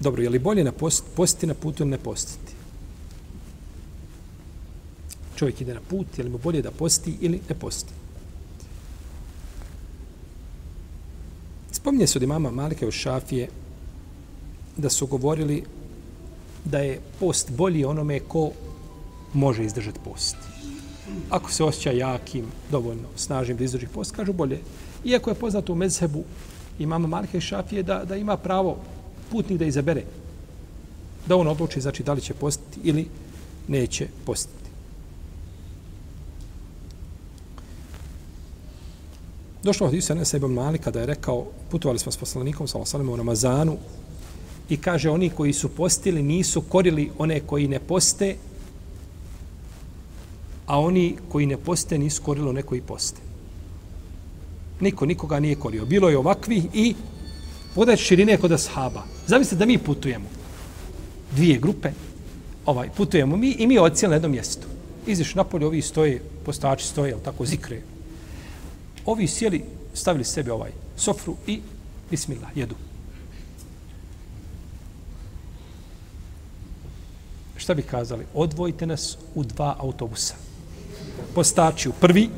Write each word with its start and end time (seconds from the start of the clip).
Dobro, 0.00 0.22
je 0.22 0.30
li 0.30 0.38
bolje 0.38 0.64
na 0.64 0.72
post, 0.72 1.04
postiti 1.16 1.46
na 1.46 1.54
putu 1.54 1.82
ili 1.82 1.90
ne 1.90 1.98
postiti? 1.98 2.52
Čovjek 5.36 5.60
ide 5.60 5.74
na 5.74 5.80
put, 5.80 6.18
je 6.18 6.24
li 6.24 6.30
mu 6.30 6.38
bolje 6.38 6.62
da 6.62 6.70
posti 6.70 7.16
ili 7.20 7.40
ne 7.48 7.54
posti? 7.54 7.92
Spominje 11.72 12.06
se 12.06 12.18
od 12.18 12.22
imama 12.22 12.50
Malike 12.50 12.86
u 12.86 12.90
Šafije 12.90 13.48
da 14.76 14.90
su 14.90 15.06
govorili 15.06 15.64
da 16.64 16.78
je 16.78 17.00
post 17.20 17.50
bolji 17.50 17.84
onome 17.84 18.20
ko 18.20 18.50
može 19.34 19.64
izdržati 19.64 20.00
post. 20.04 20.36
Ako 21.30 21.52
se 21.52 21.64
osjeća 21.64 21.90
jakim, 21.90 22.44
dovoljno 22.70 23.08
snažnim 23.16 23.56
da 23.56 23.64
izdrži 23.64 23.86
post, 23.86 24.16
kažu 24.16 24.32
bolje. 24.32 24.60
Iako 25.04 25.30
je 25.30 25.34
poznato 25.34 25.72
u 25.72 25.76
mezhebu 25.76 26.24
imama 26.78 27.08
Malike 27.08 27.38
i 27.38 27.40
Šafije 27.40 27.82
da, 27.82 28.04
da 28.04 28.16
ima 28.16 28.36
pravo 28.36 28.76
putnik 29.30 29.58
da 29.58 29.64
izabere. 29.64 30.04
Da 31.26 31.36
on 31.36 31.48
odluči, 31.48 31.80
znači, 31.80 32.02
da 32.02 32.12
li 32.12 32.20
će 32.20 32.34
postiti 32.34 32.80
ili 32.82 33.06
neće 33.68 34.06
postiti. 34.26 34.60
Došlo 39.62 39.86
od 39.86 39.94
Isusa 39.94 40.24
Sebe 40.24 40.46
ibn 40.46 40.54
Malika 40.54 40.90
da 40.90 41.00
je 41.00 41.06
rekao, 41.06 41.46
putovali 41.70 41.98
smo 41.98 42.12
s 42.12 42.16
poslanikom, 42.16 42.68
sa 42.68 42.78
Osanem 42.78 43.08
u 43.08 43.16
Ramazanu, 43.16 43.76
i 44.70 44.76
kaže, 44.76 45.10
oni 45.10 45.30
koji 45.30 45.52
su 45.52 45.68
postili 45.68 46.22
nisu 46.22 46.60
korili 46.60 47.10
one 47.18 47.40
koji 47.40 47.68
ne 47.68 47.80
poste, 47.80 48.36
a 50.66 50.80
oni 50.80 51.16
koji 51.28 51.46
ne 51.46 51.56
poste 51.56 51.98
nisu 51.98 52.22
korili 52.22 52.48
one 52.48 52.62
koji 52.62 52.80
poste. 52.80 53.20
Niko 54.80 55.06
nikoga 55.06 55.40
nije 55.40 55.54
korio. 55.54 55.84
Bilo 55.84 56.08
je 56.08 56.18
ovakvi 56.18 56.62
i 56.74 56.94
podać 57.74 58.00
širine 58.00 58.36
kod 58.36 58.52
ashaba. 58.52 59.02
Zamislite 59.26 59.58
da 59.58 59.66
mi 59.66 59.78
putujemo. 59.78 60.28
Dvije 61.32 61.58
grupe. 61.58 61.90
Ovaj, 62.66 62.90
putujemo 62.96 63.36
mi 63.36 63.50
i 63.50 63.66
mi 63.66 63.78
ocijeli 63.78 64.10
na 64.10 64.16
jednom 64.16 64.32
mjestu. 64.32 64.66
Iziš 65.06 65.34
napolje, 65.34 65.66
ovi 65.66 65.82
stoje, 65.82 66.22
postači 66.44 66.86
stoje, 66.86 67.16
tako 67.24 67.46
zikre. 67.46 67.80
Ovi 69.06 69.26
sjeli, 69.26 69.64
stavili 69.94 70.24
sebe 70.24 70.52
ovaj 70.52 70.70
sofru 70.96 71.36
i 71.46 71.60
bismillah, 72.10 72.56
jedu. 72.56 72.74
Šta 77.56 77.74
bi 77.74 77.82
kazali? 77.82 78.24
Odvojite 78.34 78.86
nas 78.86 79.16
u 79.34 79.44
dva 79.44 79.76
autobusa. 79.78 80.34
Postači 81.34 81.88
u 81.88 81.92
prvi, 81.92 82.28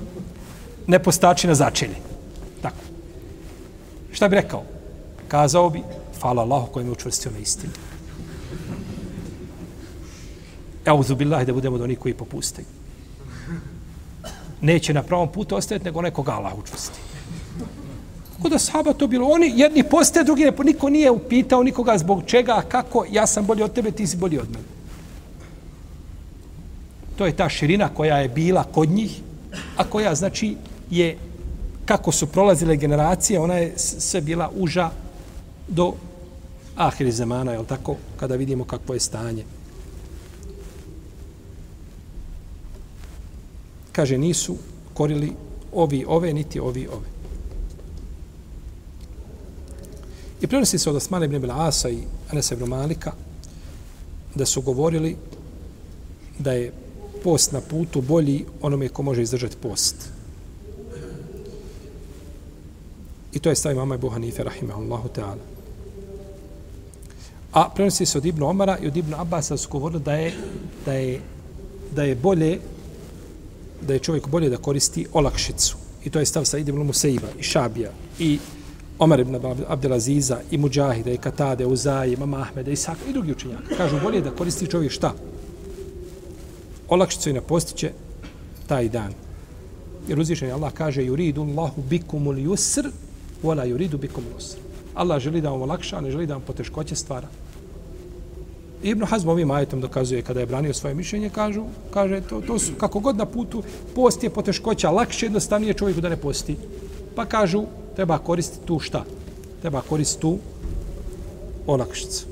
ne 0.86 0.98
postači 1.02 1.46
na 1.46 1.54
začelje. 1.54 1.96
Tako. 2.62 2.84
Šta 4.12 4.28
bi 4.28 4.36
rekao? 4.36 4.71
Kazao 5.32 5.70
bi, 5.70 5.82
hvala 6.20 6.42
Allahu 6.42 6.66
koji 6.72 6.84
me 6.84 6.90
učvrstio 6.90 7.32
na 7.32 7.38
istinu. 7.38 7.72
Euzu 10.84 11.14
billahi 11.16 11.46
da 11.46 11.52
budemo 11.52 11.78
do 11.78 11.84
onih 11.84 11.98
koji 11.98 12.14
popustaju. 12.14 12.66
Neće 14.60 14.94
na 14.94 15.02
pravom 15.02 15.28
putu 15.32 15.56
ostaviti, 15.56 15.84
nego 15.84 16.02
nekog 16.02 16.28
Allah 16.28 16.52
učvrsti. 16.58 16.98
Kako 18.36 18.48
da 18.48 18.58
sahaba 18.58 18.92
to 18.92 19.06
bilo? 19.06 19.28
Oni 19.28 19.52
jedni 19.56 19.82
poste, 19.82 20.24
drugi 20.24 20.44
ne, 20.44 20.52
niko 20.64 20.90
nije 20.90 21.10
upitao 21.10 21.62
nikoga 21.62 21.98
zbog 21.98 22.22
čega, 22.26 22.62
kako, 22.68 23.06
ja 23.10 23.26
sam 23.26 23.46
bolji 23.46 23.62
od 23.62 23.72
tebe, 23.72 23.90
ti 23.90 24.06
si 24.06 24.16
bolji 24.16 24.38
od 24.38 24.50
mene. 24.50 24.64
To 27.16 27.26
je 27.26 27.36
ta 27.36 27.48
širina 27.48 27.88
koja 27.88 28.18
je 28.18 28.28
bila 28.28 28.64
kod 28.64 28.88
njih, 28.88 29.20
a 29.76 29.84
koja 29.84 30.14
znači 30.14 30.56
je 30.90 31.16
kako 31.84 32.12
su 32.12 32.26
prolazile 32.26 32.76
generacije, 32.76 33.40
ona 33.40 33.54
je 33.54 33.72
sve 33.76 34.20
bila 34.20 34.50
uža 34.56 34.90
do 35.72 35.92
ahiri 36.76 37.12
zemana, 37.12 37.52
je 37.52 37.66
tako, 37.66 37.96
kada 38.16 38.36
vidimo 38.36 38.64
kakvo 38.64 38.94
je 38.94 39.00
stanje. 39.00 39.44
Kaže, 43.92 44.18
nisu 44.18 44.56
korili 44.94 45.32
ovi 45.72 46.04
ove, 46.08 46.32
niti 46.32 46.60
ovi 46.60 46.86
ove. 46.88 47.06
I 50.40 50.46
prenosi 50.46 50.78
se 50.78 50.90
od 50.90 50.96
Osmane 50.96 51.26
ibn 51.26 51.50
Asa 51.50 51.88
i 51.88 52.02
Anasa 52.30 52.54
ibn 52.54 52.68
Malika 52.68 53.12
da 54.34 54.46
su 54.46 54.62
govorili 54.62 55.16
da 56.38 56.52
je 56.52 56.72
post 57.24 57.52
na 57.52 57.60
putu 57.60 58.00
bolji 58.00 58.44
onome 58.62 58.88
ko 58.88 59.02
može 59.02 59.22
izdržati 59.22 59.56
post. 59.56 59.96
I 63.32 63.38
to 63.38 63.48
je 63.48 63.56
stav 63.56 63.76
mama 63.76 63.94
Ebu 63.94 64.08
Hanife, 64.08 64.44
rahimahullahu 64.44 65.08
ta'ala. 65.08 65.61
A 67.52 67.68
prenosi 67.74 68.06
se 68.06 68.18
od 68.18 68.26
Ibnu 68.26 68.46
Omara 68.46 68.78
i 68.78 68.86
od 68.86 68.96
Ibnu 68.96 69.16
Abasa 69.18 69.56
su 69.56 69.68
govorili 69.68 70.02
da 70.02 70.12
je, 70.12 70.32
da 70.86 70.92
je, 70.92 71.20
da 71.94 72.02
je 72.02 72.14
bolje 72.14 72.58
da 73.86 73.92
je 73.92 73.98
čovjek 73.98 74.28
bolje 74.28 74.48
da 74.48 74.56
koristi 74.56 75.06
olakšicu. 75.12 75.76
I 76.04 76.10
to 76.10 76.18
je 76.18 76.26
stav 76.26 76.44
sa 76.44 76.58
Ibnu 76.58 76.84
Museiba 76.84 77.28
i 77.38 77.42
Šabija 77.42 77.90
i 78.18 78.38
Omar 78.98 79.20
ibn 79.20 79.38
Abdelaziza 79.68 80.40
i 80.50 80.58
Mujahida 80.58 81.10
i 81.10 81.16
Katade, 81.16 81.66
Uzaji, 81.66 82.16
Mama 82.16 82.40
Ahmeda 82.40 82.70
i 82.70 82.76
Saka 82.76 83.00
i 83.10 83.12
drugi 83.12 83.32
učenjaka. 83.32 83.76
Kažu 83.76 84.00
bolje 84.02 84.20
da 84.20 84.30
koristi 84.30 84.66
čovjek 84.66 84.92
šta? 84.92 85.12
olakšicu 86.92 87.30
i 87.30 87.32
napostiće 87.32 87.90
taj 88.66 88.88
dan. 88.88 89.12
Jer 90.08 90.20
uzvišen 90.20 90.48
je 90.48 90.54
Allah 90.54 90.72
kaže 90.72 91.02
yuridu 91.02 91.40
Allahu 91.40 91.82
bikumul 91.82 92.36
yusr 92.36 92.90
wala 93.42 93.64
yuridu 93.66 93.96
bikum 93.96 94.24
usr. 94.36 94.56
Allah 94.94 95.20
želi 95.20 95.40
da 95.40 95.50
vam 95.50 95.62
olakša, 95.62 96.00
ne 96.00 96.10
želi 96.10 96.26
da 96.26 96.34
vam 96.34 96.42
poteškoće 96.46 96.96
stvara. 96.96 97.28
Ibn 98.82 99.04
Hazm 99.04 99.28
ovim 99.28 99.50
ajetom 99.50 99.80
dokazuje 99.80 100.22
kada 100.22 100.40
je 100.40 100.46
branio 100.46 100.74
svoje 100.74 100.94
mišljenje, 100.94 101.30
kažu, 101.30 101.64
kaže 101.90 102.20
to, 102.20 102.40
to 102.40 102.58
su 102.58 102.72
kako 102.78 103.00
god 103.00 103.16
na 103.16 103.26
putu 103.26 103.62
post 103.94 104.24
je 104.24 104.30
poteškoća, 104.30 104.90
lakše 104.90 105.26
jednostavnije 105.26 105.74
čovjeku 105.74 106.00
da 106.00 106.08
ne 106.08 106.16
posti. 106.16 106.56
Pa 107.14 107.24
kažu 107.24 107.64
treba 107.96 108.18
koristiti 108.18 108.66
tu 108.66 108.78
šta? 108.78 109.04
Treba 109.60 109.80
koristiti 109.80 110.22
tu 110.22 110.38
olakšicu. 111.66 112.31